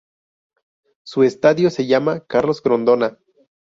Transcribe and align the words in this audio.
Su 1.03 1.21
Estadio 1.21 1.69
se 1.69 1.85
llama 1.85 2.21
"Carlos 2.25 2.63
Grondona". 2.63 3.19